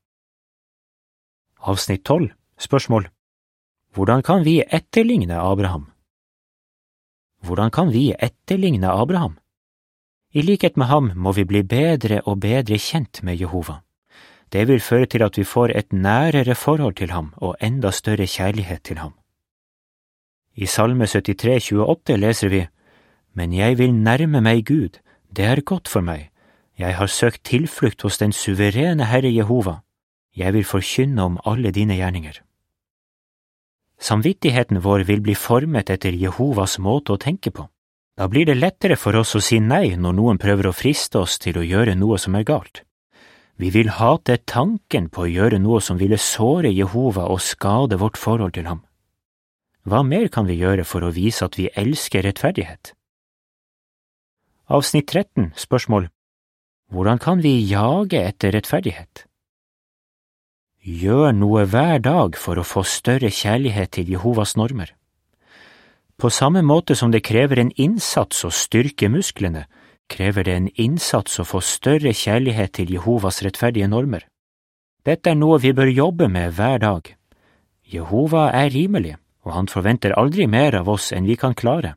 Avsnitt 1.63 2.03
tolv 2.05 2.33
Spørsmål 2.59 3.05
Hvordan 3.95 4.23
kan 4.23 4.45
vi 4.45 4.65
etterligne 4.67 5.37
Abraham? 5.39 5.87
Hvordan 7.43 7.71
kan 7.71 7.93
vi 7.93 8.15
etterligne 8.19 8.91
Abraham? 8.91 9.39
I 10.35 10.43
likhet 10.43 10.77
med 10.77 10.87
ham 10.87 11.13
må 11.15 11.33
vi 11.33 11.45
bli 11.45 11.63
bedre 11.63 12.21
og 12.27 12.41
bedre 12.41 12.79
kjent 12.79 13.23
med 13.23 13.39
Jehova. 13.39 13.83
Det 14.53 14.67
vil 14.69 14.81
føre 14.81 15.07
til 15.07 15.23
at 15.23 15.39
vi 15.39 15.45
får 15.45 15.77
et 15.79 15.93
nærere 15.93 16.55
forhold 16.55 16.95
til 16.95 17.11
ham 17.11 17.33
og 17.37 17.57
enda 17.61 17.91
større 17.91 18.27
kjærlighet 18.27 18.83
til 18.83 18.99
ham. 18.99 19.15
I 20.55 20.67
Salme 20.67 21.07
73, 21.07 21.73
28 21.73 22.17
leser 22.17 22.49
vi, 22.49 22.67
Men 23.35 23.53
jeg 23.53 23.79
vil 23.79 23.95
nærme 23.95 24.41
meg 24.41 24.67
Gud, 24.67 24.99
det 25.37 25.45
er 25.45 25.61
godt 25.61 25.89
for 25.89 26.01
meg, 26.01 26.31
jeg 26.79 26.97
har 26.97 27.07
søkt 27.07 27.45
tilflukt 27.45 28.03
hos 28.03 28.19
den 28.19 28.33
suverene 28.33 29.05
Herre 29.05 29.35
Jehova, 29.35 29.79
jeg 30.37 30.53
vil 30.55 30.65
forkynne 30.65 31.25
om 31.25 31.39
alle 31.45 31.73
dine 31.73 31.97
gjerninger. 31.99 32.41
Samvittigheten 34.03 34.81
vår 34.83 35.05
vil 35.07 35.21
bli 35.23 35.35
formet 35.39 35.91
etter 35.93 36.17
Jehovas 36.19 36.79
måte 36.83 37.15
å 37.15 37.21
tenke 37.21 37.53
på. 37.55 37.69
Da 38.19 38.27
blir 38.29 38.47
det 38.49 38.59
lettere 38.59 38.97
for 38.99 39.17
oss 39.17 39.37
å 39.39 39.41
si 39.41 39.61
nei 39.61 39.95
når 39.97 40.17
noen 40.19 40.41
prøver 40.43 40.69
å 40.69 40.77
friste 40.77 41.21
oss 41.23 41.39
til 41.39 41.61
å 41.61 41.65
gjøre 41.65 41.95
noe 41.97 42.19
som 42.19 42.35
er 42.37 42.45
galt. 42.49 42.83
Vi 43.57 43.71
vil 43.71 43.93
hate 43.95 44.39
tanken 44.49 45.09
på 45.13 45.25
å 45.25 45.31
gjøre 45.31 45.61
noe 45.63 45.81
som 45.81 46.01
ville 46.01 46.19
såre 46.19 46.73
Jehova 46.73 47.29
og 47.31 47.41
skade 47.41 47.99
vårt 48.01 48.19
forhold 48.19 48.57
til 48.57 48.67
ham. 48.67 48.83
Hva 49.87 50.03
mer 50.07 50.29
kan 50.29 50.47
vi 50.47 50.59
gjøre 50.61 50.85
for 50.85 51.05
å 51.05 51.13
vise 51.15 51.45
at 51.47 51.59
vi 51.59 51.71
elsker 51.71 52.27
rettferdighet? 52.27 52.95
Avsnitt 54.73 55.09
13, 55.11 55.53
spørsmål 55.59 56.09
Hvordan 56.93 57.19
kan 57.23 57.43
vi 57.43 57.59
jage 57.67 58.21
etter 58.21 58.53
rettferdighet? 58.55 59.27
Gjør 60.83 61.31
noe 61.31 61.63
hver 61.71 62.01
dag 62.03 62.35
for 62.35 62.59
å 62.59 62.67
få 62.67 62.83
større 62.83 63.29
kjærlighet 63.31 63.93
til 63.95 64.09
Jehovas 64.11 64.57
normer. 64.59 64.91
På 66.19 66.27
samme 66.27 66.65
måte 66.67 66.97
som 66.99 67.13
det 67.15 67.23
krever 67.23 67.61
en 67.63 67.71
innsats 67.79 68.43
å 68.43 68.51
styrke 68.51 69.07
musklene, 69.07 69.69
krever 70.11 70.43
det 70.43 70.57
en 70.59 70.69
innsats 70.75 71.39
å 71.39 71.47
få 71.47 71.63
større 71.63 72.11
kjærlighet 72.11 72.75
til 72.81 72.91
Jehovas 72.97 73.45
rettferdige 73.47 73.87
normer. 73.87 74.27
Dette 75.07 75.31
er 75.31 75.39
noe 75.39 75.61
vi 75.63 75.71
bør 75.71 75.87
jobbe 75.87 76.27
med 76.27 76.51
hver 76.59 76.83
dag. 76.83 77.15
Jehova 77.87 78.51
er 78.51 78.75
rimelig, 78.75 79.17
og 79.47 79.55
han 79.55 79.71
forventer 79.71 80.19
aldri 80.19 80.49
mer 80.51 80.75
av 80.83 80.91
oss 80.91 81.13
enn 81.15 81.31
vi 81.31 81.39
kan 81.39 81.55
klare. 81.55 81.95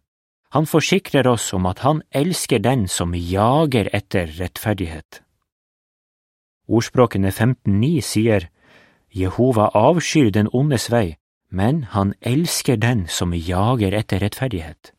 Han 0.53 0.69
forsikrer 0.69 1.25
oss 1.25 1.51
om 1.57 1.65
at 1.65 1.81
han 1.81 2.03
elsker 2.13 2.61
den 2.61 2.85
som 2.87 3.17
jager 3.17 3.89
etter 3.93 4.29
rettferdighet. 4.37 5.23
Ordspråkene 6.69 7.33
15.9 7.33 8.01
sier 8.05 8.53
Jehova 9.15 9.69
avskyr 9.71 10.31
den 10.35 10.49
ondes 10.51 10.89
vei, 10.91 11.15
men 11.47 11.85
han 11.95 12.13
elsker 12.19 12.75
den 12.75 13.05
som 13.07 13.31
jager 13.31 13.95
etter 13.95 14.19
rettferdighet. 14.19 14.91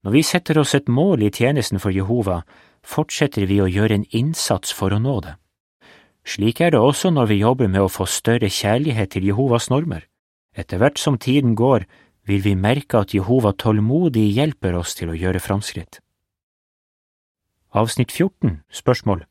Når 0.00 0.14
vi 0.16 0.22
setter 0.24 0.58
oss 0.58 0.72
et 0.74 0.88
mål 0.88 1.26
i 1.26 1.28
tjenesten 1.28 1.80
for 1.82 1.92
Jehova, 1.92 2.40
fortsetter 2.80 3.44
vi 3.44 3.58
å 3.60 3.68
gjøre 3.68 3.98
en 3.98 4.06
innsats 4.16 4.72
for 4.72 4.96
å 4.96 5.00
nå 5.02 5.18
det. 5.26 5.34
Slik 6.24 6.62
er 6.64 6.72
det 6.72 6.80
også 6.80 7.10
når 7.12 7.28
vi 7.28 7.42
jobber 7.42 7.68
med 7.68 7.84
å 7.84 7.92
få 7.92 8.06
større 8.08 8.48
kjærlighet 8.48 9.12
til 9.12 9.28
Jehovas 9.28 9.68
normer. 9.68 10.06
Etter 10.56 10.80
hvert 10.80 10.98
som 10.98 11.18
tiden 11.20 11.52
går, 11.54 11.84
vil 12.24 12.40
vi 12.44 12.54
merke 12.56 13.02
at 13.04 13.12
Jehova 13.12 13.52
tålmodig 13.52 14.24
hjelper 14.32 14.76
oss 14.80 14.96
til 14.96 15.12
å 15.12 15.18
gjøre 15.18 15.40
framskritt. 15.40 16.00
Avsnitt 17.76 18.12
14 18.12 18.62
Spørsmål 18.72 19.26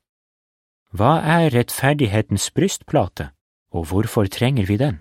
Hva 0.93 1.17
er 1.25 1.49
rettferdighetens 1.53 2.49
brystplate, 2.53 3.31
og 3.71 3.89
hvorfor 3.91 4.27
trenger 4.27 4.65
vi 4.65 4.77
den? 4.77 4.99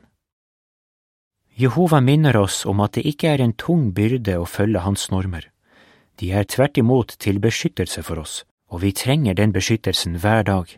Jehova 1.59 2.01
minner 2.01 2.37
oss 2.37 2.65
om 2.67 2.81
at 2.81 2.95
det 2.95 3.07
ikke 3.07 3.33
er 3.33 3.43
en 3.43 3.57
tung 3.59 3.91
byrde 3.95 4.37
å 4.39 4.47
følge 4.47 4.85
hans 4.85 5.09
normer. 5.11 5.49
De 6.19 6.31
er 6.31 6.47
tvert 6.47 6.79
imot 6.79 7.17
til 7.19 7.41
beskyttelse 7.43 8.03
for 8.07 8.23
oss, 8.23 8.45
og 8.71 8.83
vi 8.85 8.93
trenger 8.93 9.35
den 9.35 9.53
beskyttelsen 9.55 10.21
hver 10.23 10.45
dag. 10.47 10.71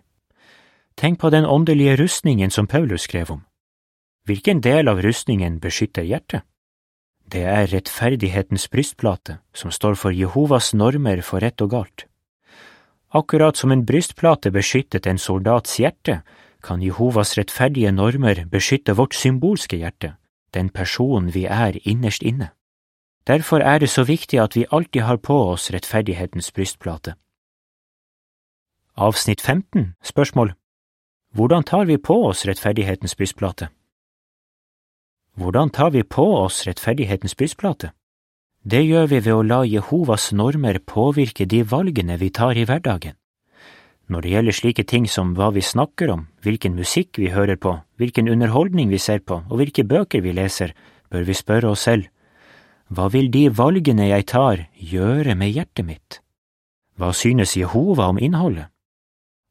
Tenk 0.97 1.21
på 1.21 1.31
den 1.31 1.45
åndelige 1.45 1.99
rustningen 2.01 2.51
som 2.51 2.67
Paulus 2.67 3.05
skrev 3.09 3.31
om. 3.31 3.45
Hvilken 4.25 4.61
del 4.61 4.89
av 4.89 5.01
rustningen 5.03 5.59
beskytter 5.61 6.05
hjertet? 6.05 6.45
Det 7.31 7.45
er 7.47 7.69
rettferdighetens 7.71 8.67
brystplate, 8.69 9.39
som 9.55 9.71
står 9.71 9.95
for 9.95 10.17
Jehovas 10.17 10.73
normer 10.75 11.23
for 11.23 11.41
rett 11.45 11.61
og 11.63 11.71
galt. 11.77 12.07
Akkurat 13.15 13.57
som 13.57 13.73
en 13.73 13.85
brystplate 13.87 14.51
beskyttet 14.51 15.07
en 15.07 15.19
soldats 15.19 15.79
hjerte, 15.79 16.21
kan 16.63 16.83
Jehovas 16.83 17.39
rettferdige 17.39 17.93
normer 17.93 18.45
beskytte 18.51 18.97
vårt 18.97 19.15
symbolske 19.15 19.77
hjerte, 19.77 20.15
den 20.55 20.71
personen 20.71 21.35
vi 21.35 21.45
er 21.45 21.79
innerst 21.85 22.23
inne. 22.23 22.51
Derfor 23.27 23.61
er 23.61 23.79
det 23.79 23.91
så 23.91 24.05
viktig 24.05 24.41
at 24.41 24.57
vi 24.57 24.67
alltid 24.71 25.03
har 25.03 25.17
på 25.17 25.37
oss 25.53 25.71
rettferdighetens 25.71 26.53
brystplate. 26.53 27.15
Avsnitt 28.97 29.41
15 29.41 29.95
Spørsmål 30.03 30.55
Hvordan 31.35 31.63
tar 31.65 31.85
vi 31.85 31.97
på 31.97 32.27
oss 32.27 32.47
rettferdighetens 32.47 33.15
brystplate? 33.15 33.69
Hvordan 35.37 35.71
tar 35.71 35.91
vi 35.91 36.03
på 36.03 36.25
oss 36.37 36.67
rettferdighetens 36.67 37.35
brystplate? 37.35 37.93
Det 38.63 38.83
gjør 38.85 39.07
vi 39.07 39.21
ved 39.25 39.33
å 39.33 39.43
la 39.43 39.63
Jehovas 39.65 40.33
normer 40.33 40.79
påvirke 40.79 41.47
de 41.47 41.63
valgene 41.65 42.19
vi 42.21 42.29
tar 42.31 42.59
i 42.59 42.65
hverdagen. 42.69 43.20
Når 44.11 44.25
det 44.25 44.31
gjelder 44.33 44.57
slike 44.57 44.85
ting 44.91 45.05
som 45.07 45.37
hva 45.39 45.53
vi 45.55 45.63
snakker 45.63 46.11
om, 46.11 46.25
hvilken 46.43 46.75
musikk 46.75 47.21
vi 47.23 47.31
hører 47.31 47.55
på, 47.57 47.77
hvilken 47.95 48.27
underholdning 48.29 48.91
vi 48.91 48.99
ser 48.99 49.23
på 49.23 49.45
og 49.47 49.61
hvilke 49.61 49.85
bøker 49.87 50.25
vi 50.25 50.33
leser, 50.35 50.75
bør 51.11 51.29
vi 51.29 51.37
spørre 51.39 51.71
oss 51.71 51.87
selv, 51.87 52.09
hva 52.91 53.07
vil 53.15 53.29
de 53.31 53.45
valgene 53.55 54.09
jeg 54.09 54.27
tar, 54.27 54.65
gjøre 54.75 55.37
med 55.39 55.55
hjertet 55.55 55.87
mitt? 55.87 56.19
Hva 56.99 57.13
synes 57.15 57.55
Jehova 57.55 58.09
om 58.11 58.19
innholdet? 58.19 58.67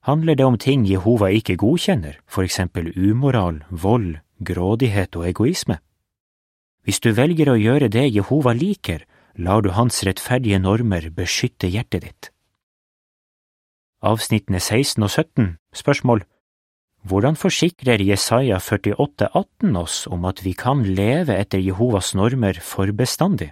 Handler 0.04 0.36
det 0.36 0.46
om 0.46 0.58
ting 0.60 0.84
Jehova 0.88 1.30
ikke 1.32 1.56
godkjenner, 1.60 2.18
for 2.28 2.44
eksempel 2.44 2.92
umoral, 3.00 3.62
vold, 3.70 4.18
grådighet 4.44 5.16
og 5.16 5.30
egoisme? 5.32 5.80
Hvis 6.84 7.00
du 7.00 7.13
velger 7.16 7.54
å 7.54 7.56
gjøre 7.60 7.88
det 7.88 8.10
Jehova 8.12 8.51
liker, 8.51 9.08
lar 9.39 9.63
du 9.63 9.72
hans 9.72 10.04
rettferdige 10.04 10.60
normer 10.60 11.08
beskytte 11.16 11.72
hjertet 11.72 12.04
ditt. 12.04 12.32
Avsnittene 14.00 14.62
16 14.63 15.03
og 15.03 15.10
17 15.12 15.48
Spørsmål 15.75 16.22
Hvordan 17.03 17.36
forsikrer 17.36 18.00
Jesaja 18.00 18.56
48, 18.63 19.27
18 19.36 19.75
oss 19.75 20.06
om 20.08 20.24
at 20.24 20.39
vi 20.46 20.53
kan 20.56 20.86
leve 20.88 21.36
etter 21.36 21.60
Jehovas 21.60 22.13
normer 22.15 22.62
for 22.63 22.94
bestandig? 22.96 23.50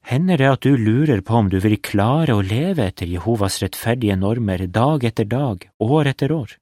Hender 0.00 0.40
det 0.40 0.48
at 0.48 0.62
du 0.64 0.80
lurer 0.80 1.20
på 1.20 1.36
om 1.36 1.50
du 1.52 1.58
vil 1.60 1.76
klare 1.76 2.38
å 2.38 2.40
leve 2.40 2.86
etter 2.88 3.04
Jehovas 3.04 3.60
rettferdige 3.60 4.16
normer 4.16 4.64
dag 4.64 5.04
etter 5.04 5.28
dag, 5.28 5.68
år 5.76 6.12
etter 6.14 6.32
år? 6.32 6.56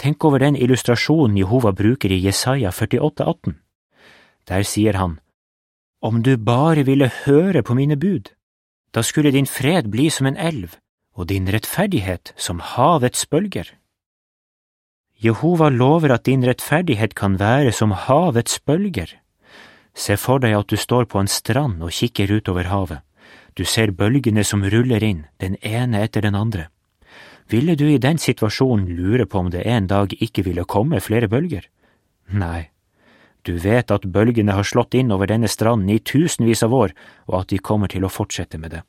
Tenk 0.00 0.24
over 0.24 0.40
den 0.40 0.56
illustrasjonen 0.56 1.36
Jehova 1.36 1.74
bruker 1.76 2.16
i 2.16 2.22
Jesaja 2.24 2.72
48, 2.72 3.28
18. 3.28 3.58
Der 4.48 4.64
sier 4.64 4.96
han, 4.96 5.20
Om 6.00 6.22
du 6.22 6.38
bare 6.40 6.88
ville 6.88 7.12
høre 7.26 7.60
på 7.60 7.76
mine 7.76 8.00
bud, 8.00 8.32
da 8.96 9.04
skulle 9.04 9.36
din 9.36 9.44
fred 9.44 9.92
bli 9.92 10.08
som 10.08 10.32
en 10.32 10.40
elv 10.40 10.80
og 11.16 11.28
din 11.32 11.48
rettferdighet 11.48 12.32
som 12.36 12.60
havets 12.60 13.24
bølger. 13.26 13.72
Jehova 15.16 15.70
lover 15.72 16.12
at 16.12 16.26
din 16.28 16.44
rettferdighet 16.44 17.16
kan 17.16 17.38
være 17.40 17.72
som 17.72 17.94
havets 17.96 18.60
bølger. 18.60 19.16
Se 19.96 20.18
for 20.20 20.44
deg 20.44 20.52
at 20.58 20.68
du 20.68 20.76
står 20.76 21.08
på 21.08 21.22
en 21.22 21.30
strand 21.30 21.80
og 21.82 21.94
kikker 21.96 22.36
utover 22.36 22.68
havet. 22.68 23.00
Du 23.56 23.64
ser 23.64 23.96
bølgene 23.96 24.44
som 24.44 24.60
ruller 24.60 25.02
inn, 25.02 25.24
den 25.40 25.56
ene 25.64 26.04
etter 26.04 26.20
den 26.20 26.36
andre. 26.36 26.68
Ville 27.48 27.76
du 27.80 27.86
i 27.88 27.98
den 28.02 28.18
situasjonen 28.20 28.90
lure 28.92 29.24
på 29.24 29.40
om 29.40 29.50
det 29.50 29.64
en 29.64 29.86
dag 29.88 30.12
ikke 30.12 30.44
ville 30.44 30.68
komme 30.68 31.00
flere 31.00 31.30
bølger? 31.32 31.64
Nei, 32.28 32.68
du 33.46 33.54
vet 33.62 33.92
at 33.94 34.08
bølgene 34.10 34.52
har 34.52 34.66
slått 34.66 34.96
inn 34.98 35.12
over 35.14 35.30
denne 35.30 35.48
stranden 35.48 35.88
i 35.94 36.02
tusenvis 36.02 36.64
av 36.66 36.74
år, 36.74 36.92
og 37.30 37.40
at 37.40 37.52
de 37.54 37.62
kommer 37.62 37.88
til 37.88 38.04
å 38.04 38.10
fortsette 38.10 38.58
med 38.58 38.74
det. 38.74 38.82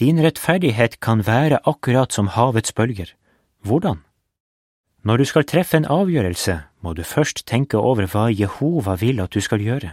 Din 0.00 0.16
rettferdighet 0.24 0.96
kan 1.04 1.20
være 1.26 1.58
akkurat 1.68 2.12
som 2.12 2.30
havets 2.32 2.72
bølger. 2.72 3.12
Hvordan? 3.60 3.98
Når 5.04 5.16
du 5.16 5.24
skal 5.28 5.44
treffe 5.44 5.76
en 5.76 5.84
avgjørelse, 5.84 6.54
må 6.80 6.94
du 6.96 7.02
først 7.04 7.44
tenke 7.44 7.76
over 7.76 8.08
hva 8.08 8.30
Jehova 8.32 8.96
vil 8.96 9.20
at 9.20 9.36
du 9.36 9.44
skal 9.44 9.60
gjøre. 9.60 9.92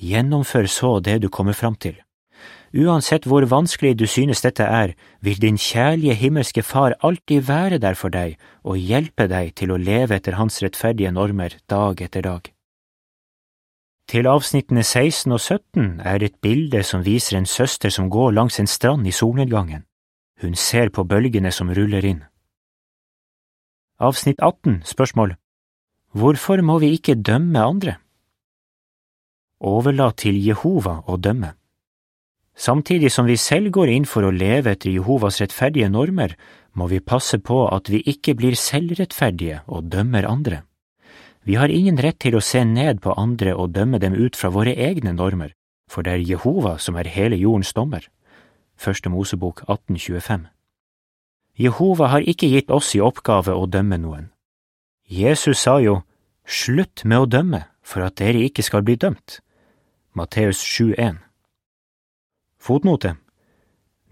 Gjennomfør 0.00 0.66
så 0.72 0.96
det 1.04 1.20
du 1.22 1.28
kommer 1.28 1.52
fram 1.52 1.76
til. 1.76 2.00
Uansett 2.72 3.28
hvor 3.28 3.44
vanskelig 3.44 3.98
du 4.00 4.06
synes 4.06 4.40
dette 4.40 4.64
er, 4.64 4.96
vil 5.20 5.40
din 5.40 5.60
kjærlige 5.60 6.14
himmelske 6.14 6.62
Far 6.62 6.96
alltid 7.04 7.44
være 7.48 7.78
der 7.84 8.00
for 8.00 8.08
deg 8.08 8.38
og 8.64 8.80
hjelpe 8.80 9.28
deg 9.28 9.52
til 9.60 9.72
å 9.72 9.80
leve 9.80 10.16
etter 10.16 10.40
hans 10.40 10.62
rettferdige 10.64 11.12
normer 11.12 11.56
dag 11.68 12.00
etter 12.00 12.24
dag. 12.24 12.48
Til 14.08 14.24
avsnittene 14.24 14.80
16 14.80 15.34
og 15.36 15.40
17 15.40 16.00
er 16.00 16.22
et 16.24 16.38
bilde 16.40 16.80
som 16.80 17.02
viser 17.04 17.36
en 17.36 17.46
søster 17.46 17.92
som 17.92 18.08
går 18.08 18.30
langs 18.32 18.56
en 18.60 18.66
strand 18.66 19.04
i 19.06 19.12
solnedgangen. 19.12 19.82
Hun 20.40 20.54
ser 20.54 20.88
på 20.88 21.04
bølgene 21.04 21.52
som 21.52 21.68
ruller 21.68 22.06
inn. 22.08 22.22
Avsnitt 24.00 24.40
18 24.40 24.80
Spørsmål 24.88 25.34
Hvorfor 26.16 26.62
må 26.64 26.78
vi 26.78 26.94
ikke 26.96 27.18
dømme 27.20 27.60
andre? 27.60 27.94
Overlat 29.60 30.22
til 30.24 30.38
Jehova 30.40 31.02
å 31.04 31.18
dømme. 31.20 31.52
Samtidig 32.56 33.10
som 33.12 33.26
vi 33.28 33.36
selv 33.36 33.74
går 33.76 33.92
inn 33.92 34.06
for 34.08 34.24
å 34.24 34.32
leve 34.32 34.72
etter 34.72 34.94
Jehovas 34.94 35.42
rettferdige 35.42 35.90
normer, 35.92 36.32
må 36.72 36.88
vi 36.88 37.04
passe 37.04 37.42
på 37.44 37.66
at 37.68 37.90
vi 37.92 38.00
ikke 38.08 38.34
blir 38.38 38.56
selvrettferdige 38.56 39.60
og 39.66 39.92
dømmer 39.92 40.24
andre. 40.30 40.62
Vi 41.48 41.54
har 41.56 41.72
ingen 41.72 41.96
rett 41.96 42.18
til 42.20 42.34
å 42.36 42.44
se 42.44 42.60
ned 42.60 42.98
på 43.00 43.14
andre 43.16 43.54
og 43.56 43.70
dømme 43.72 43.96
dem 44.02 44.12
ut 44.12 44.36
fra 44.36 44.50
våre 44.52 44.74
egne 44.76 45.14
normer, 45.16 45.54
for 45.88 46.04
det 46.04 46.12
er 46.12 46.26
Jehova 46.34 46.74
som 46.76 46.98
er 47.00 47.08
hele 47.08 47.38
jordens 47.40 47.72
dommer. 47.72 48.04
Første 48.76 49.08
Mosebok 49.08 49.62
1825 49.64 50.44
Jehova 51.56 52.10
har 52.12 52.28
ikke 52.28 52.50
gitt 52.52 52.68
oss 52.70 52.92
i 52.94 53.00
oppgave 53.00 53.56
å 53.56 53.64
dømme 53.64 53.96
noen. 53.96 54.28
Jesus 55.08 55.64
sa 55.64 55.78
jo, 55.80 56.02
Slutt 56.44 57.04
med 57.04 57.24
å 57.24 57.26
dømme, 57.26 57.64
for 57.80 58.04
at 58.04 58.20
dere 58.20 58.44
ikke 58.44 58.62
skal 58.64 58.84
bli 58.84 58.98
dømt. 59.00 59.40
Matteus 60.12 60.60
7,1 60.60 61.16
Fotnote 62.60 63.16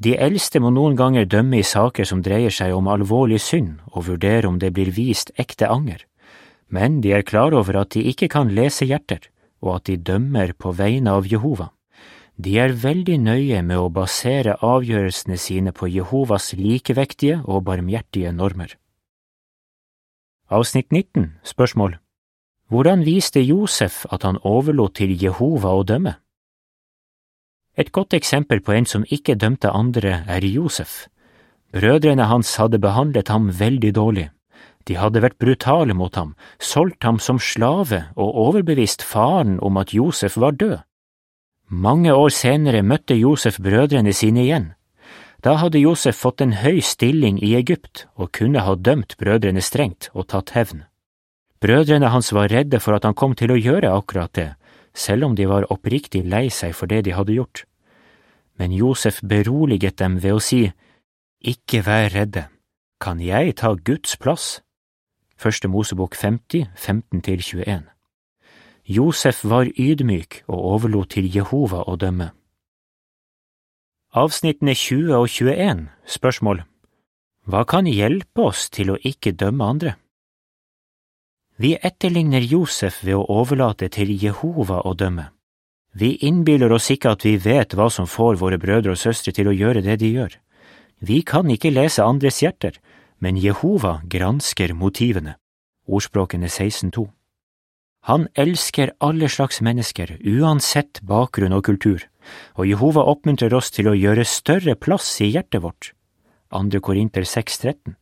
De 0.01 0.17
eldste 0.17 0.61
må 0.61 0.73
noen 0.73 0.97
ganger 0.97 1.29
dømme 1.29 1.61
i 1.61 1.69
saker 1.69 2.09
som 2.09 2.25
dreier 2.25 2.53
seg 2.53 2.73
om 2.73 2.89
alvorlig 2.89 3.41
synd, 3.45 3.77
og 3.93 4.09
vurdere 4.09 4.49
om 4.49 4.57
det 4.61 4.73
blir 4.73 4.93
vist 4.97 5.33
ekte 5.37 5.69
anger, 5.69 6.05
men 6.69 7.01
de 7.01 7.13
er 7.15 7.27
klar 7.27 7.55
over 7.55 7.81
at 7.83 7.95
de 7.95 8.03
ikke 8.11 8.29
kan 8.29 8.51
lese 8.55 8.87
hjerter, 8.87 9.21
og 9.63 9.77
at 9.79 9.87
de 9.91 9.97
dømmer 9.97 10.53
på 10.59 10.73
vegne 10.77 11.15
av 11.15 11.29
Jehova. 11.31 11.71
De 12.37 12.59
er 12.61 12.75
veldig 12.77 13.17
nøye 13.23 13.63
med 13.65 13.81
å 13.81 13.89
basere 13.89 14.59
avgjørelsene 14.61 15.39
sine 15.41 15.73
på 15.73 15.89
Jehovas 15.89 16.53
likevektige 16.53 17.41
og 17.45 17.65
barmhjertige 17.65 18.33
normer. 18.33 18.75
Avsnitt 20.53 20.93
19 20.93 21.41
Spørsmål 21.43 21.97
Hvordan 22.69 23.05
viste 23.07 23.41
Josef 23.41 24.05
at 24.13 24.27
han 24.27 24.39
overlot 24.43 24.99
til 24.99 25.15
Jehova 25.17 25.73
å 25.79 25.83
dømme? 25.87 26.17
Et 27.77 27.93
godt 27.93 28.15
eksempel 28.17 28.61
på 28.61 28.73
en 28.73 28.87
som 28.87 29.05
ikke 29.09 29.37
dømte 29.37 29.71
andre, 29.71 30.25
er 30.27 30.45
Josef. 30.45 31.07
Brødrene 31.73 32.29
hans 32.29 32.55
hadde 32.57 32.81
behandlet 32.81 33.29
ham 33.29 33.51
veldig 33.53 33.93
dårlig. 33.95 34.29
De 34.87 34.95
hadde 34.95 35.23
vært 35.23 35.39
brutale 35.43 35.95
mot 35.99 36.15
ham, 36.15 36.35
solgt 36.63 37.03
ham 37.05 37.19
som 37.19 37.41
slave 37.43 38.05
og 38.15 38.39
overbevist 38.47 39.03
faren 39.03 39.59
om 39.59 39.79
at 39.83 39.95
Josef 39.95 40.37
var 40.39 40.55
død. 40.55 40.79
Mange 41.69 42.15
år 42.15 42.31
senere 42.31 42.85
møtte 42.87 43.17
Josef 43.19 43.59
brødrene 43.59 44.13
sine 44.15 44.45
igjen. 44.45 44.69
Da 45.43 45.57
hadde 45.59 45.83
Josef 45.83 46.17
fått 46.23 46.41
en 46.41 46.55
høy 46.63 46.79
stilling 46.79 47.41
i 47.43 47.57
Egypt 47.59 48.07
og 48.15 48.31
kunne 48.39 48.63
ha 48.63 48.77
dømt 48.79 49.17
brødrene 49.19 49.63
strengt 49.63 50.09
og 50.15 50.29
tatt 50.31 50.55
hevn. 50.55 50.85
Brødrene 51.61 52.13
hans 52.13 52.31
var 52.33 52.53
redde 52.53 52.79
for 52.79 52.95
at 52.95 53.05
han 53.09 53.17
kom 53.19 53.35
til 53.35 53.51
å 53.51 53.59
gjøre 53.59 53.91
akkurat 53.91 54.33
det, 54.39 54.51
selv 54.95 55.27
om 55.27 55.35
de 55.35 55.49
var 55.51 55.67
oppriktig 55.73 56.23
lei 56.25 56.47
seg 56.53 56.75
for 56.79 56.87
det 56.87 57.03
de 57.09 57.17
hadde 57.17 57.35
gjort. 57.35 57.65
Men 58.57 58.73
Josef 58.73 59.19
beroliget 59.23 59.99
dem 59.99 60.21
ved 60.23 60.39
å 60.39 60.43
si, 60.43 60.71
Ikke 61.43 61.83
vær 61.83 62.11
redde, 62.15 62.47
kan 63.01 63.19
jeg 63.21 63.57
ta 63.59 63.75
Guds 63.75 64.17
plass? 64.17 64.61
Første 65.37 65.69
Mosebok 65.69 66.15
50, 66.17 66.67
15–21 66.77 67.85
Josef 68.89 69.45
var 69.45 69.69
ydmyk 69.77 70.45
og 70.49 70.65
overlot 70.73 71.11
til 71.13 71.29
Jehova 71.29 71.83
å 71.85 71.97
dømme. 72.01 72.31
Avsnittene 74.17 74.73
20 74.73 75.13
og 75.13 75.29
21 75.29 75.83
Spørsmål 76.09 76.63
Hva 77.45 77.67
kan 77.69 77.85
hjelpe 77.91 78.47
oss 78.49 78.71
til 78.73 78.95
å 78.95 78.97
ikke 78.97 79.35
dømme 79.37 79.69
andre? 79.75 79.95
Vi 81.61 81.75
etterligner 81.77 82.41
Josef 82.41 83.03
ved 83.05 83.19
å 83.19 83.27
overlate 83.43 83.91
til 83.93 84.15
Jehova 84.17 84.81
å 84.89 84.95
dømme. 84.97 85.29
Vi 85.93 86.15
innbiller 86.29 86.73
oss 86.73 86.89
ikke 86.93 87.13
at 87.13 87.25
vi 87.25 87.37
vet 87.37 87.77
hva 87.77 87.91
som 87.93 88.09
får 88.09 88.41
våre 88.41 88.61
brødre 88.61 88.97
og 88.97 89.01
søstre 89.01 89.33
til 89.37 89.49
å 89.49 89.57
gjøre 89.57 89.85
det 89.85 89.99
de 90.01 90.15
gjør. 90.17 90.33
Vi 91.01 91.21
kan 91.29 91.49
ikke 91.53 91.73
lese 91.73 92.05
andres 92.05 92.41
hjerter, 92.41 92.77
men 93.19 93.37
Jehova 93.37 94.01
gransker 94.05 94.75
motivene. 94.75 95.37
Ordspråkene 95.87 96.47
16.2 96.47 97.07
han 98.07 98.29
elsker 98.39 98.93
alle 99.03 99.27
slags 99.27 99.59
mennesker, 99.67 100.13
uansett 100.23 101.01
bakgrunn 101.03 101.57
og 101.57 101.65
kultur, 101.67 102.05
og 102.55 102.69
Jehova 102.71 103.03
oppmuntrer 103.11 103.55
oss 103.59 103.73
til 103.75 103.89
å 103.91 103.97
gjøre 103.99 104.23
større 104.23 104.77
plass 104.79 105.09
i 105.27 105.33
hjertet 105.33 105.65
vårt. 105.65 105.91
2. 106.55 106.79
Korinter 106.87 107.27
6,13 107.27 107.97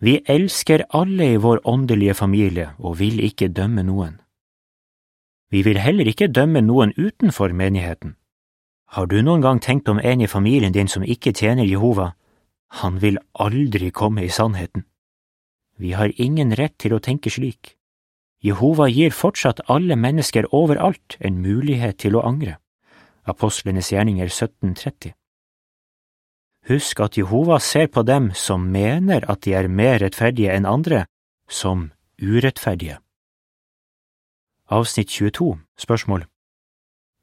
Vi 0.00 0.14
elsker 0.24 0.86
alle 0.96 1.28
i 1.34 1.36
vår 1.36 1.60
åndelige 1.68 2.16
familie 2.16 2.70
og 2.78 2.96
vil 3.02 3.20
ikke 3.20 3.50
dømme 3.52 3.84
noen. 3.84 4.16
Vi 5.52 5.60
vil 5.60 5.76
heller 5.76 6.08
ikke 6.08 6.32
dømme 6.32 6.64
noen 6.64 6.96
utenfor 6.96 7.52
menigheten. 7.52 8.16
Har 8.96 9.12
du 9.12 9.20
noen 9.20 9.44
gang 9.44 9.60
tenkt 9.60 9.92
om 9.92 10.00
en 10.00 10.24
i 10.24 10.26
familien 10.26 10.72
din 10.72 10.88
som 10.88 11.04
ikke 11.04 11.36
tjener 11.36 11.68
Jehova? 11.68 12.14
Han 12.80 12.98
vil 13.02 13.18
aldri 13.32 13.90
komme 13.90 14.24
i 14.24 14.32
sannheten. 14.32 14.86
Vi 15.76 15.92
har 15.92 16.12
ingen 16.16 16.54
rett 16.56 16.78
til 16.80 16.94
å 16.96 17.02
tenke 17.02 17.30
slik. 17.30 17.76
Jehova 18.42 18.88
gir 18.90 19.12
fortsatt 19.14 19.60
alle 19.70 19.96
mennesker 19.96 20.48
overalt 20.54 21.16
en 21.20 21.42
mulighet 21.44 22.00
til 22.02 22.16
å 22.16 22.24
angre. 22.26 22.56
Apostlenes 23.28 23.92
gjerninger 23.92 24.26
1730 24.26 25.12
Husk 26.70 27.00
at 27.02 27.18
Jehova 27.18 27.58
ser 27.58 27.88
på 27.90 28.02
dem 28.06 28.30
som 28.38 28.68
mener 28.70 29.24
at 29.30 29.42
de 29.46 29.54
er 29.58 29.68
mer 29.68 29.98
rettferdige 30.02 30.54
enn 30.54 30.66
andre, 30.66 31.04
som 31.50 31.90
urettferdige. 32.22 33.00
Avsnitt 34.70 35.10
22 35.10 35.58
Spørsmål 35.78 36.26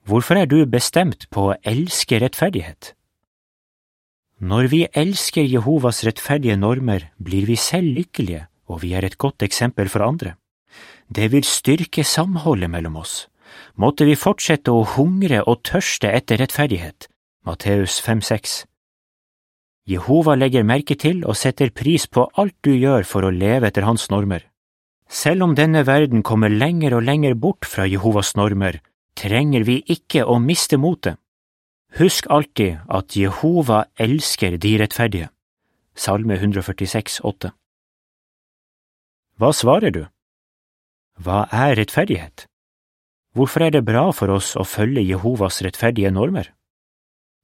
Hvorfor 0.08 0.40
er 0.40 0.48
du 0.48 0.66
bestemt 0.66 1.28
på 1.32 1.50
å 1.50 1.58
elske 1.64 2.20
rettferdighet? 2.20 2.94
Når 4.40 4.70
vi 4.72 4.86
elsker 4.96 5.44
Jehovas 5.44 6.06
rettferdige 6.08 6.56
normer, 6.56 7.10
blir 7.20 7.44
vi 7.44 7.58
selv 7.60 7.92
lykkelige, 7.98 8.46
og 8.72 8.82
vi 8.86 8.94
er 8.96 9.04
et 9.04 9.18
godt 9.20 9.44
eksempel 9.44 9.90
for 9.92 10.06
andre. 10.06 10.38
Det 11.12 11.28
vil 11.34 11.44
styrke 11.44 12.06
samholdet 12.08 12.70
mellom 12.72 12.96
oss. 13.02 13.28
Måtte 13.76 14.08
vi 14.08 14.16
fortsette 14.16 14.72
å 14.72 14.86
hungre 14.96 15.42
og 15.44 15.64
tørste 15.68 16.08
etter 16.08 16.40
rettferdighet. 16.40 17.10
Matteus 17.44 18.00
5,6 18.06 18.64
Jehova 19.90 20.38
legger 20.40 20.64
merke 20.64 20.96
til 20.96 21.26
og 21.26 21.36
setter 21.36 21.74
pris 21.76 22.08
på 22.08 22.30
alt 22.40 22.56
du 22.64 22.72
gjør 22.72 23.04
for 23.04 23.28
å 23.28 23.36
leve 23.36 23.68
etter 23.68 23.88
hans 23.90 24.08
normer. 24.14 24.46
Selv 25.10 25.44
om 25.44 25.56
denne 25.58 25.84
verden 25.84 26.24
kommer 26.24 26.54
lenger 26.54 26.96
og 26.96 27.04
lenger 27.04 27.34
bort 27.36 27.66
fra 27.66 27.88
Jehovas 27.90 28.36
normer, 28.38 28.80
trenger 29.18 29.66
vi 29.68 29.82
ikke 29.90 30.24
å 30.24 30.38
miste 30.40 30.78
motet. 30.78 31.18
Husk 31.98 32.28
alltid 32.30 32.78
at 32.86 33.16
Jehova 33.18 33.86
elsker 33.98 34.58
de 34.58 34.78
rettferdige. 34.78 35.30
Salme 35.96 36.38
146, 36.38 37.20
146,8 37.26 37.50
Hva 39.40 39.50
svarer 39.52 39.92
du? 39.92 40.06
Hva 41.18 41.48
er 41.52 41.76
rettferdighet? 41.76 42.46
Hvorfor 43.34 43.66
er 43.66 43.74
det 43.74 43.86
bra 43.86 44.12
for 44.14 44.30
oss 44.32 44.54
å 44.56 44.64
følge 44.64 45.02
Jehovas 45.02 45.62
rettferdige 45.66 46.12
normer? 46.12 46.54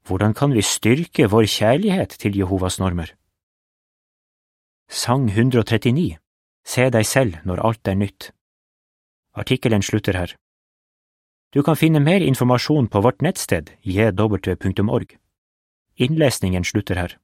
Hvordan 0.05 0.33
kan 0.37 0.53
vi 0.53 0.61
styrke 0.61 1.27
vår 1.27 1.49
kjærlighet 1.49 2.15
til 2.21 2.37
Jehovas 2.37 2.79
normer? 2.79 3.15
Sang 4.87 5.27
139 5.29 6.17
Se 6.65 6.89
deg 6.89 7.05
selv 7.05 7.41
når 7.45 7.61
alt 7.65 7.87
er 7.87 7.97
nytt. 7.97 8.31
Artikkelen 9.33 9.83
slutter 9.85 10.17
her. 10.17 10.35
Du 11.53 11.63
kan 11.63 11.75
finne 11.75 11.99
mer 11.99 12.21
informasjon 12.21 12.87
på 12.87 13.01
vårt 13.01 13.21
nettsted 13.21 13.69
jw.org. 13.81 15.17
Innlesningen 15.95 16.63
slutter 16.63 16.95
her. 16.95 17.17